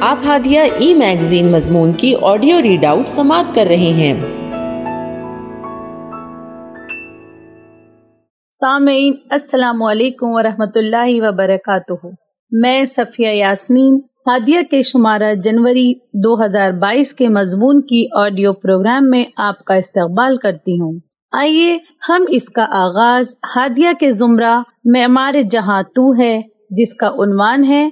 [0.00, 4.20] آپ ہادیہ ای میگزین مضمون کی آڈیو ریڈ آؤٹ سماعت کر رہے ہیں۔
[8.60, 12.06] سامعین، السلام علیکم ورحمۃ اللہ وبرکاتہ۔
[12.50, 19.10] میں صفیہ یاسمین، ہادیہ کے شمارہ جنوری دو ہزار بائیس کے مضمون کی آڈیو پروگرام
[19.10, 20.98] میں آپ کا استقبال کرتی ہوں۔
[21.32, 21.78] آئیے
[22.08, 23.26] ہم اس کا آغاز
[23.56, 26.40] ہادیہ کے زمرہ معمار جہاں تو ہے،
[26.70, 27.88] جس کا عنوان ہے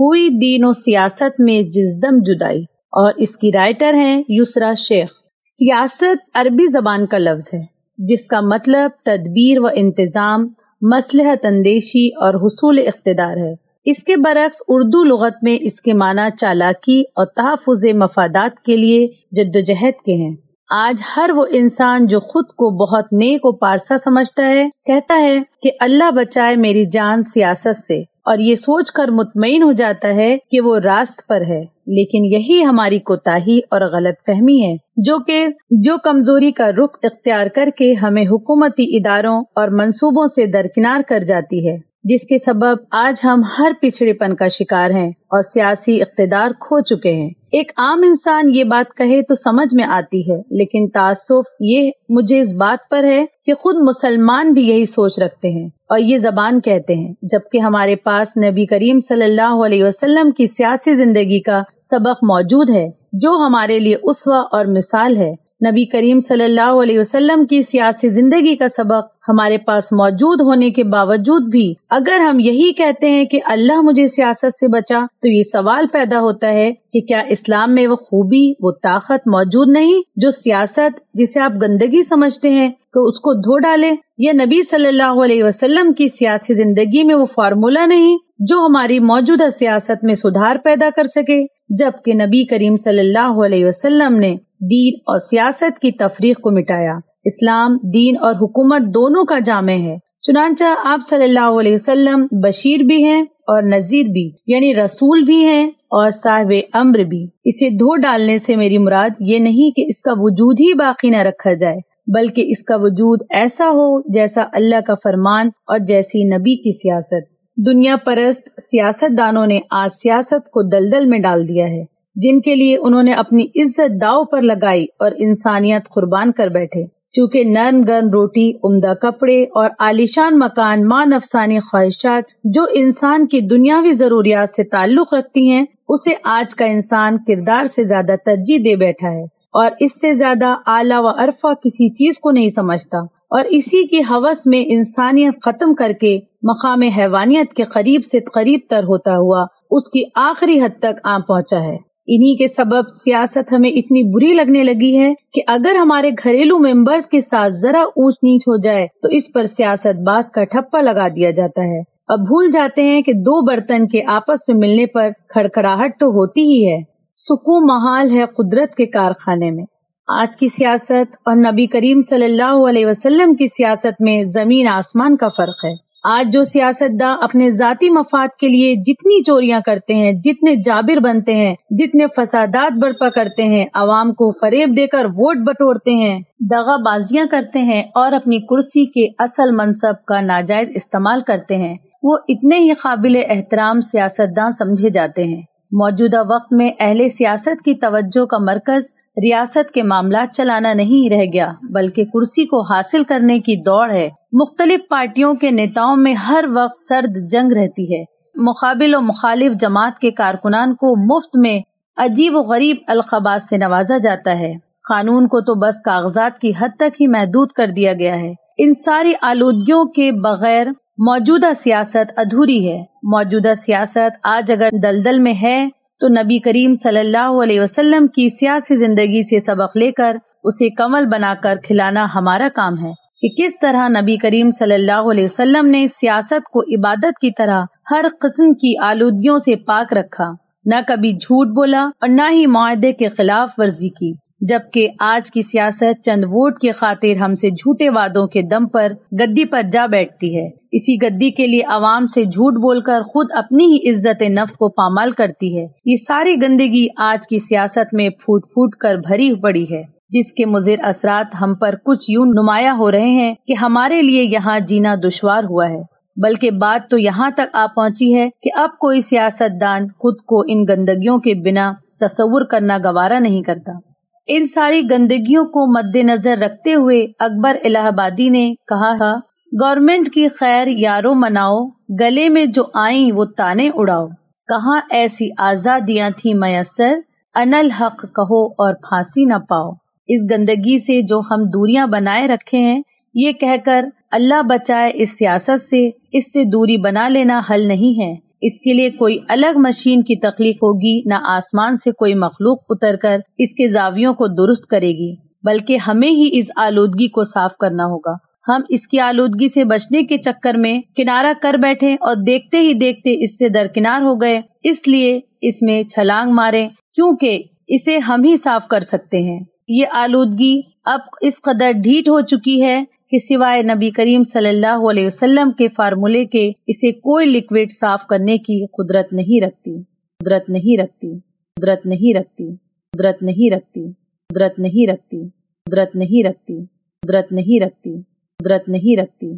[0.00, 2.62] ہوئی دین و سیاست میں جزدم جدائی
[2.92, 5.08] اور اس کی رائٹر ہیں یسرا شیخ۔
[5.42, 7.60] سیاست عربی زبان کا لفظ ہے،
[7.98, 10.48] جس کا مطلب تدبیر و انتظام
[10.82, 16.36] مسلحت اندیشی اور حصول اقتدار ہے۔ اس کے برعکس اردو لغت میں اس کے معنی
[16.36, 20.36] چالاکی اور تحفظ مفادات کے لیے جدوجہد کے ہیں۔
[20.70, 25.38] آج ہر وہ انسان جو خود کو بہت نیک و پارسا سمجھتا ہے، کہتا ہے
[25.62, 30.36] کہ اللہ بچائے میری جان سیاست سے۔ اور یہ سوچ کر مطمئن ہو جاتا ہے
[30.50, 35.46] کہ وہ راست پر ہے۔ لیکن یہی ہماری کوتاہی اور غلط فہمی ہے، جو کہ
[35.70, 41.20] جو کمزوری کا رخ اختیار کر کے ہمیں حکومتی اداروں اور منصوبوں سے درکنار کر
[41.20, 46.02] جاتی ہے، جس کے سبب آج ہم ہر پچھڑے پن کا شکار ہیں اور سیاسی
[46.02, 50.36] اقتدار کھو چکے ہیں۔ ایک عام انسان یہ بات کہے تو سمجھ میں آتی ہے،
[50.50, 55.50] لیکن تعصف یہ مجھے اس بات پر ہے کہ خود مسلمان بھی یہی سوچ رکھتے
[55.50, 60.30] ہیں۔ اور یہ زبان کہتے ہیں، جبکہ ہمارے پاس نبی کریم صلی اللہ علیہ وسلم
[60.30, 65.30] کی سیاسی زندگی کا سبق موجود ہے، جو ہمارے لیے اسوا اور مثال ہے۔
[65.70, 70.70] نبی کریم صلی اللہ علیہ وسلم کی سیاسی زندگی کا سبق ہمارے پاس موجود ہونے
[70.70, 75.28] کے باوجود بھی اگر ہم یہی کہتے ہیں کہ اللہ مجھے سیاست سے بچا، تو
[75.28, 80.00] یہ سوال پیدا ہوتا ہے کہ کیا اسلام میں وہ خوبی، وہ طاقت موجود نہیں
[80.16, 84.86] جو سیاست جسے آپ گندگی سمجھتے ہیں کہ اس کو دھو ڈالے؟ یا نبی صلی
[84.86, 90.14] اللہ علیہ وسلم کی سیاسی زندگی میں وہ فارمولا نہیں جو ہماری موجودہ سیاست میں
[90.14, 94.36] سدھار پیدا کر سکے؟ جبکہ نبی کریم صلی اللہ علیہ وسلم نے
[94.70, 96.98] دین اور سیاست کی تفریح کو مٹایا۔
[97.28, 102.82] اسلام، دین اور حکومت دونوں کا جامع ہے۔ چنانچہ آپ صلی اللہ علیہ وسلم بشیر
[102.82, 107.94] بھی ہیں اور نذیر بھی یعنی رسول بھی ہیں اور صاحب امر بھی۔ اسے دھو
[107.96, 111.76] ڈالنے سے میری مراد یہ نہیں کہ اس کا وجود ہی باقی نہ رکھا جائے،
[112.14, 117.28] بلکہ اس کا وجود ایسا ہو جیسا اللہ کا فرمان اور جیسی نبی کی سیاست۔
[117.56, 121.82] دنیا پرست سیاست دانوں نے آج سیاست کو دلدل میں ڈال دیا ہے،
[122.16, 126.84] جن کے لیے انہوں نے اپنی عزت داؤ پر لگائی اور انسانیت قربان کر بیٹھے۔
[127.14, 133.40] چونکہ نرم گرم روٹی، عمدہ کپڑے اور عالیشان مکان ماں نفسانی خواہشات جو انسان کی
[133.40, 138.76] دنیاوی ضروریات سے تعلق رکھتی ہیں، اسے آج کا انسان کردار سے زیادہ ترجیح دے
[138.76, 142.98] بیٹھا ہے اور اس سے زیادہ اعلیٰ و عرفہ کسی چیز کو نہیں سمجھتا
[143.30, 148.60] اور اسی کی حوث میں انسانیت ختم کر کے مقام حیوانیت کے قریب سے قریب
[148.70, 153.52] تر ہوتا ہوا اس کی آخری حد تک آ پہنچا ہے۔ انہی کے سبب سیاست
[153.52, 158.14] ہمیں اتنی بری لگنے لگی ہے کہ اگر ہمارے گھریلو ممبرز کے ساتھ ذرا اونچ
[158.22, 162.18] نیچ ہو جائے تو اس پر سیاست باز کا ٹھپا لگا دیا جاتا ہے۔ اب
[162.18, 166.72] بھول جاتے ہیں کہ دو برتن کے آپس میں ملنے پر کھڑکھڑاہٹ تو ہوتی ہی
[166.72, 166.82] ہے۔
[167.16, 169.64] سکون محال ہے قدرت کے کارخانے میں۔
[170.08, 175.16] آج کی سیاست اور نبی کریم صلی اللہ علیہ وسلم کی سیاست میں زمین آسمان
[175.16, 179.94] کا فرق ہے۔ آج جو سیاست داں اپنے ذاتی مفاد کے لیے جتنی چوریاں کرتے
[179.94, 185.04] ہیں، جتنے جابر بنتے ہیں، جتنے فسادات برپا کرتے ہیں، عوام کو فریب دے کر
[185.04, 190.68] ووٹ بٹورتے ہیں، دغا بازیاں کرتے ہیں اور اپنی کرسی کے اصل منصب کا ناجائز
[190.74, 195.42] استعمال کرتے ہیں۔ وہ اتنے ہی قابل احترام سیاست داں سمجھے جاتے ہیں۔
[195.72, 198.82] موجودہ وقت میں اہل سیاست کی توجہ کا مرکز
[199.22, 204.08] ریاست کے معاملات چلانا نہیں رہ گیا، بلکہ کرسی کو حاصل کرنے کی دوڑ ہے۔
[204.32, 209.98] مختلف پارٹیوں کے نیتاؤں میں ہر وقت سرد جنگ رہتی ہے۔ مقابل و مخالف جماعت
[209.98, 211.60] کے کارکنان کو مفت میں
[211.96, 214.52] عجیب و غریب القبات سے نوازا جاتا ہے۔
[214.88, 218.72] قانون کو تو بس کاغذات کی حد تک ہی محدود کر دیا گیا ہے۔ ان
[218.72, 220.66] ساری آلودگیوں کے بغیر
[220.98, 225.68] موجودہ سیاست ادھوری ہے۔ موجودہ سیاست آج اگر دلدل میں ہے
[226.00, 230.70] تو نبی کریم صلی اللہ علیہ وسلم کی سیاسی زندگی سے سبق لے کر اسے
[230.70, 232.92] کمل بنا کر کھلانا ہمارا کام ہے
[233.22, 237.64] کہ کس طرح نبی کریم صلی اللہ علیہ وسلم نے سیاست کو عبادت کی طرح
[237.90, 240.30] ہر قسم کی آلودگیوں سے پاک رکھا،
[240.64, 245.42] نہ کبھی جھوٹ بولا اور نہ ہی معاہدے کے خلاف ورزی کی۔ جبکہ آج کی
[245.42, 249.86] سیاست چند ووٹ کی خاطر ہم سے جھوٹے وعدوں کے دم پر گدی پر جا
[249.86, 254.22] بیٹھتی ہے۔ اسی گدی کے لیے عوام سے جھوٹ بول کر خود اپنی ہی عزت
[254.22, 258.94] نفس کو پامال کرتی ہے۔ یہ ساری گندگی آج کی سیاست میں پھوٹ پھوٹ کر
[258.94, 263.34] بھری پڑی ہے۔ جس کے مضر اثرات ہم پر کچھ یوں نمایاں ہو رہے ہیں
[263.46, 265.82] کہ ہمارے لیے یہاں جینا دشوار ہوا ہے۔
[266.16, 270.42] بلکہ بات تو یہاں تک آ پہنچی ہے کہ اب کوئی سیاست دان خود کو
[270.48, 273.87] ان گندگیوں کے بنا تصور کرنا گوارا نہیں کرتا۔
[274.30, 279.14] ان ساری گندگیوں کو مد نظر رکھتے ہوئے اکبر الہ آبادی نے کہا تھا،
[279.62, 281.64] گورنمنٹ کی خیر یارو مناؤ،
[282.00, 284.06] گلے میں جو آئیں وہ تانے اڑاؤ۔
[284.48, 286.94] کہاں ایسی آزادیاں تھی میسر
[287.34, 289.70] انل حق کہو اور پھانسی نہ پاؤ۔
[290.08, 292.82] اس گندگی سے جو ہم دوریاں بنائے رکھے ہیں،
[293.14, 298.02] یہ کہہ کر اللہ بچائے اس سیاست سے، اس سے دوری بنا لینا حل نہیں
[298.02, 302.58] ہے۔ اس کے لیے کوئی الگ مشین کی تخلیق ہوگی، نہ آسمان سے کوئی مخلوق
[302.68, 307.24] اتر کر اس کے زاویوں کو درست کرے گی، بلکہ ہمیں ہی اس آلودگی کو
[307.24, 308.12] صاف کرنا ہوگا۔
[308.48, 312.72] ہم اس کی آلودگی سے بچنے کے چکر میں کنارہ کر بیٹھے اور دیکھتے ہی
[312.72, 318.24] دیکھتے اس سے درکنار ہو گئے۔ اس لیے اس میں چھلانگ مارے، کیونکہ اسے ہم
[318.24, 323.18] ہی صاف کر سکتے ہیں۔ یہ آلودگی اب اس قدر ڈھیٹ ہو چکی ہے کہ
[323.20, 328.36] سوائے نبی کریم صلی اللہ علیہ وسلم کے فارمولے کے اسے کوئی لکوڈ صاف کرنے
[328.46, 329.76] کی قدرت نہیں رکھتی
[330.20, 331.12] قدرت نہیں رکھتی
[331.56, 332.48] قدرت نہیں رکھتی
[332.94, 333.86] قدرت نہیں رکھتی
[334.30, 335.22] قدرت نہیں رکھتی
[335.66, 336.66] قدرت نہیں رکھتی
[337.02, 337.96] قدرت نہیں رکھتی
[338.40, 339.28] قدرت نہیں رکھتی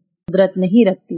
[0.31, 1.15] قدرت نہیں رکھتی